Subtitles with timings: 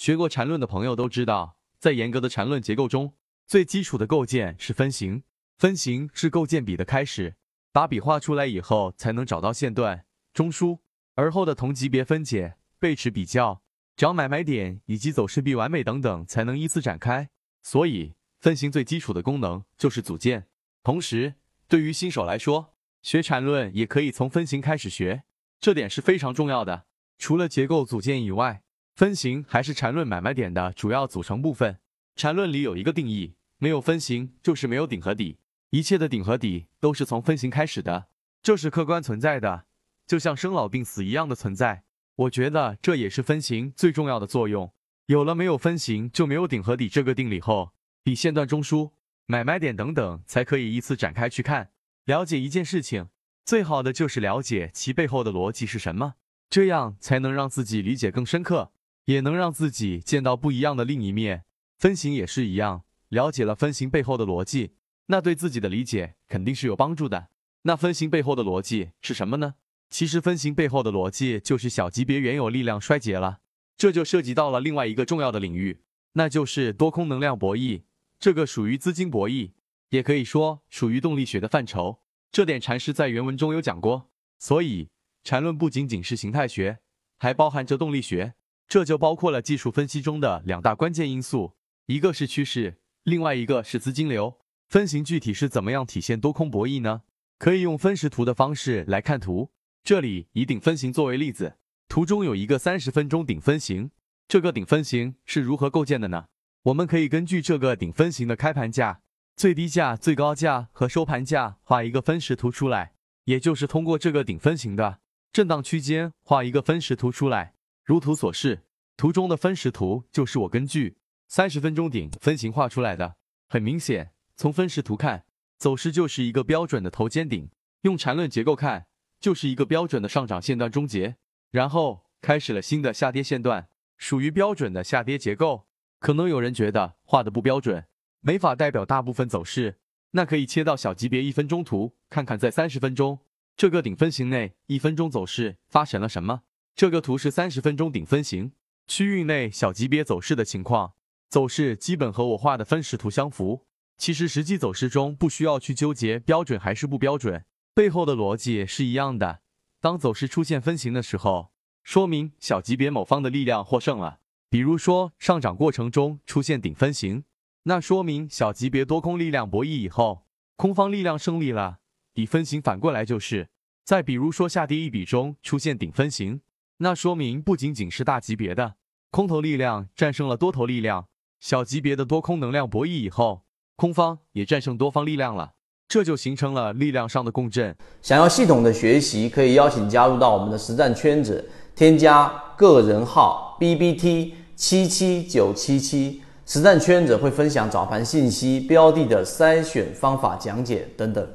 [0.00, 3.12] 学过缠论的朋友都知道，在严格的缠论结构中，
[3.46, 5.24] 最基础的构件是分形。
[5.58, 7.36] 分形是构建笔的开始，
[7.70, 10.78] 把笔画出来以后，才能找到线段、中枢，
[11.16, 13.60] 而后的同级别分解、背驰比较、
[13.94, 17.28] 找买卖点以及走势必完美等等，才能依次展开。
[17.62, 20.46] 所以，分形最基础的功能就是组件。
[20.82, 21.34] 同时，
[21.68, 22.72] 对于新手来说，
[23.02, 25.24] 学缠论也可以从分形开始学，
[25.60, 26.86] 这点是非常重要的。
[27.18, 28.62] 除了结构组件以外，
[29.00, 31.78] 分形还是缠论买卖点的主要组成部分。
[32.16, 35.38] 缠论里有一个定义：没有分形就是没有顶和底，
[35.70, 38.08] 一切的顶和底都是从分形开始的，
[38.42, 39.64] 这是客观存在的，
[40.06, 41.84] 就像生老病死一样的存在。
[42.14, 44.70] 我觉得这也是分形最重要的作用。
[45.06, 47.70] 有了没有分形就没有顶和底这个定理后，
[48.02, 48.90] 比线段、中枢、
[49.24, 51.70] 买卖点等等才可以依次展开去看。
[52.04, 53.08] 了解一件事情，
[53.46, 56.16] 最好的就是了解其背后的逻辑是什么，
[56.50, 58.72] 这样才能让自己理解更深刻。
[59.04, 61.44] 也能让自己见到不一样的另一面。
[61.78, 64.72] 分形也是一样，了解了分形背后的逻辑，
[65.06, 67.28] 那对自己的理解肯定是有帮助的。
[67.62, 69.54] 那分形背后的逻辑是什么呢？
[69.88, 73.40] 其实分形背后的逻辑就是小级别原有力量衰竭了，
[73.76, 77.82] 这就涉及到了另外一个重要的领域，那就是多空能量博弈。
[78.18, 79.52] 这个属于资金博弈，
[79.88, 82.00] 也可以说属于动力学的范畴。
[82.30, 84.10] 这点禅师在原文中有讲过。
[84.38, 84.88] 所以
[85.24, 86.78] 禅论不仅仅是形态学，
[87.18, 88.34] 还包含着动力学。
[88.70, 91.54] 这就包括了技术分析中的两大关键因素，
[91.86, 94.38] 一个是趋势，另外一个是资金流。
[94.68, 97.02] 分形具体是怎么样体现多空博弈呢？
[97.36, 99.50] 可以用分时图的方式来看图。
[99.82, 101.56] 这里以顶分形作为例子，
[101.88, 103.90] 图中有一个三十分钟顶分形，
[104.28, 106.26] 这个顶分形是如何构建的呢？
[106.62, 109.00] 我们可以根据这个顶分形的开盘价、
[109.34, 112.92] 最低价、最高价和收盘价画一个分时图出来，
[113.24, 115.00] 也就是通过这个顶分形的
[115.32, 117.54] 震荡区间画一个分时图出来。
[117.90, 118.62] 如图所示，
[118.96, 123.16] 图中的分时图就是我根据三十分钟顶分型画出来的。
[123.48, 125.24] 很明显，从分时图看，
[125.58, 127.48] 走势就是一个标准的头肩顶；
[127.80, 128.86] 用缠论结构看，
[129.18, 131.16] 就是一个标准的上涨线段终结，
[131.50, 133.66] 然后开始了新的下跌线段，
[133.98, 135.66] 属于标准的下跌结构。
[135.98, 137.86] 可能有人觉得画的不标准，
[138.20, 139.80] 没法代表大部分走势，
[140.12, 143.18] 那可以切到小级别一分钟图，看看在三十分钟
[143.56, 146.42] 这个顶分型内，一分钟走势发生了什么。
[146.80, 148.52] 这个图是三十分钟顶分型
[148.86, 150.94] 区域内小级别走势的情况，
[151.28, 153.66] 走势基本和我画的分时图相符。
[153.98, 159.40] 其实实际走势中不需要去纠结标准还是不标准，背后的逻辑是一样的。
[159.78, 161.52] 当走势出现分形的时候，
[161.82, 164.20] 说明小级别某方的力量获胜了。
[164.48, 167.24] 比如说上涨过程中出现顶分型，
[167.64, 170.24] 那说明小级别多空力量博弈以后，
[170.56, 171.80] 空方力量胜利了。
[172.14, 173.50] 底分型反过来就是，
[173.84, 176.40] 再比如说下跌一笔中出现顶分型。
[176.82, 178.76] 那说明不仅仅是大级别的
[179.10, 181.08] 空头力量战胜了多头力量，
[181.38, 183.42] 小级别的多空能量博弈以后，
[183.76, 185.52] 空方也战胜多方力量了，
[185.86, 187.76] 这就形成了力量上的共振。
[188.00, 191.46] 想要系统的学习，可以邀请加入到我们的实战圈子，
[191.76, 201.30] 添加个人号 B B T 七七九七七，实战圈子会分享早盘信息、标的的筛选方法讲解等等。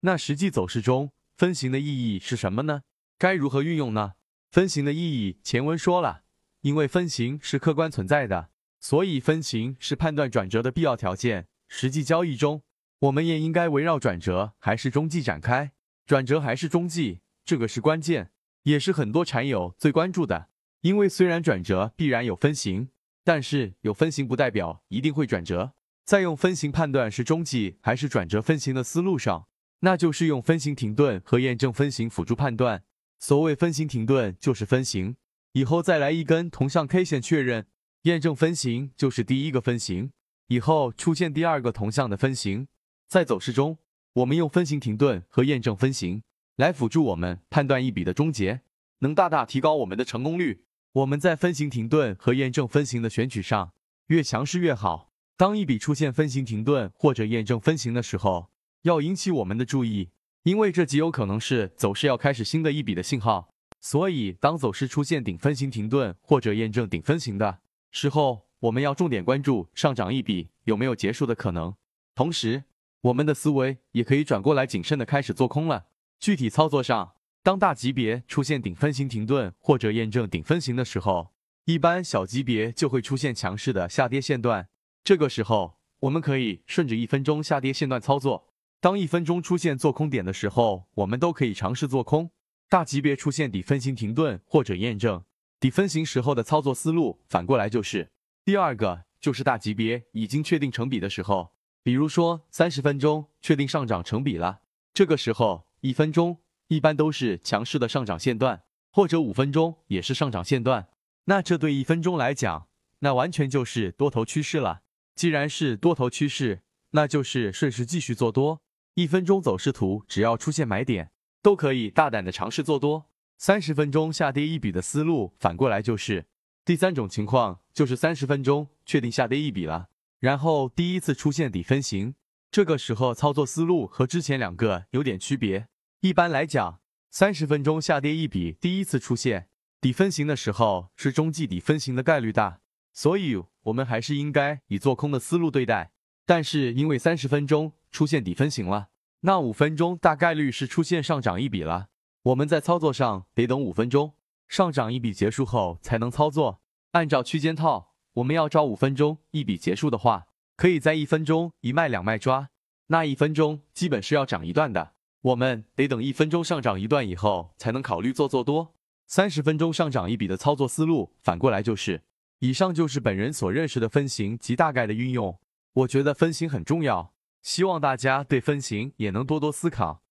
[0.00, 2.80] 那实际走势中分形的意义是什么呢？
[3.22, 4.14] 该如何运用呢？
[4.50, 6.22] 分形的意义，前文说了，
[6.62, 8.48] 因为分形是客观存在的，
[8.80, 11.46] 所以分形是判断转折的必要条件。
[11.68, 12.62] 实际交易中，
[12.98, 15.70] 我们也应该围绕转折还是中继展开，
[16.04, 18.32] 转折还是中继，这个是关键，
[18.64, 20.48] 也是很多禅友最关注的。
[20.80, 22.88] 因为虽然转折必然有分形，
[23.22, 25.74] 但是有分形不代表一定会转折。
[26.04, 29.46] 在用分形判断是中继还是转折分形的思路上，
[29.78, 32.82] 那就是用分形停顿和验证分形辅助判断。
[33.22, 35.14] 所谓分形停顿就是分形
[35.52, 37.68] 以后再来一根同向 K 线确认
[38.02, 40.10] 验证分形就是第一个分形
[40.48, 42.66] 以后出现第二个同向的分形，
[43.06, 43.78] 在走势中，
[44.14, 46.24] 我们用分形停顿和验证分形
[46.56, 48.62] 来辅助我们判断一笔的终结，
[48.98, 50.64] 能大大提高我们的成功率。
[50.94, 53.72] 我们在分形停顿和验证分形的选取上
[54.08, 55.12] 越强势越好。
[55.36, 58.50] 当一笔出现分形停顿或者验证分形的时候，
[58.82, 60.10] 要引起我们的注意。
[60.44, 67.60] 因为这极有可能是走势要开始新的一笔的信号，所以当走势出现顶分型停顿或者验证顶分型的
[67.92, 71.74] 时候，我们要重点关注上涨一笔有没有结束的可能。
[72.16, 72.64] 同时，
[73.02, 75.86] 我们的思维也可以转过来谨慎的开始做空了。
[76.18, 77.14] 具体操作上，
[77.44, 81.32] 当大级别出现顶分型停顿或者验证顶分型的时候，
[81.66, 84.68] 一般小级别就会出现强势的下跌线段。
[85.04, 88.51] 这个时候，我们可以顺着一分钟下跌线段操作。
[88.82, 92.32] 当一分钟出现做空点的时候，我们都可以尝试做空。
[92.68, 95.22] 大级别出现底分型停顿或者验证，
[95.60, 98.10] 底分型时候的操作思路反过来就是。
[98.44, 101.52] 第二个就是大级别已经确定成比的时候，
[101.84, 104.62] 比如说三十分钟确定上涨成比了，
[104.92, 110.88] 这个时候一分钟一般都是强势的上涨线段，或者五分钟也是上涨线段。
[111.26, 112.66] 那这对一分钟来讲，
[112.98, 114.80] 那完全就是多头趋势了。
[115.14, 118.61] 既然是多头趋势，那就是顺势继续做多。
[118.94, 123.06] 一分钟走势图只要出现买点，都可以大胆的尝试做多。
[123.38, 126.26] 三十分钟下跌一笔的思路反过来就是。
[126.64, 129.88] 第三种情况就是三十分钟确定下跌一笔了，
[130.20, 132.14] 然后第一次出现底分型，
[132.50, 135.68] 这个时候操作思路和之前两个有点区别。
[136.00, 136.80] 一般来讲，
[137.10, 139.48] 三十分钟下跌一笔第一次出现
[139.80, 142.60] 底分型的时候，是中继底分型的概率大，
[142.92, 145.92] 所以我们还是应该以做空的思路对待。
[146.24, 148.88] 但是因为三十分钟出现底分型了，
[149.20, 151.88] 那五分钟大概率是出现上涨一笔了，
[152.24, 154.14] 我们在操作上得等五分钟。
[154.48, 156.60] 上涨一笔结束后才能操作，
[156.90, 162.50] 按照区间套，我们要找五分钟一笔结束的话，可以在一分钟一卖两卖抓，
[162.88, 164.92] 那一分钟基本是要涨一段的，
[165.22, 168.74] 我们得等一分钟上涨一段以后才能考虑做做多。
[169.06, 172.02] 三十分钟上涨一笔的操作思路反过来就是，
[172.40, 175.38] 以上就是本人所认识的分型及大概的运用。
[175.72, 177.11] 我觉得分型很重要，
[177.42, 180.02] 希望大家对分型也能多多思考。